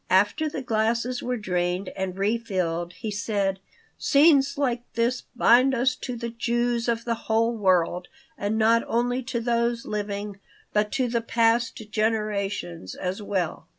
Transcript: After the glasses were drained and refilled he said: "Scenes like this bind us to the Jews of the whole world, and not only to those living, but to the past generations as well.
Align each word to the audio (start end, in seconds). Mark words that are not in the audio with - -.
After 0.09 0.49
the 0.49 0.63
glasses 0.63 1.21
were 1.21 1.37
drained 1.37 1.89
and 1.95 2.17
refilled 2.17 2.93
he 2.93 3.11
said: 3.11 3.59
"Scenes 3.99 4.57
like 4.57 4.81
this 4.95 5.21
bind 5.35 5.75
us 5.75 5.93
to 5.97 6.15
the 6.15 6.31
Jews 6.31 6.87
of 6.89 7.05
the 7.05 7.13
whole 7.29 7.55
world, 7.55 8.07
and 8.35 8.57
not 8.57 8.83
only 8.87 9.21
to 9.21 9.39
those 9.39 9.85
living, 9.85 10.39
but 10.73 10.91
to 10.93 11.07
the 11.07 11.21
past 11.21 11.87
generations 11.91 12.95
as 12.95 13.21
well. 13.21 13.67